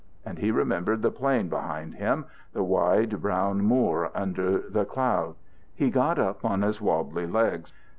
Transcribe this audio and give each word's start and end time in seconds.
And 0.25 0.39
he 0.39 0.49
remembered 0.49 1.03
the 1.03 1.11
plain 1.11 1.47
behind 1.47 1.93
him, 1.93 2.25
the 2.53 2.63
wide, 2.63 3.21
brown 3.21 3.61
moor 3.61 4.09
under 4.15 4.67
the 4.67 4.83
could. 4.83 5.35
He 5.75 5.91
got 5.91 6.17
up 6.17 6.43
on 6.43 6.63
his 6.63 6.81
wobbly 6.81 7.27
legs. 7.27 7.71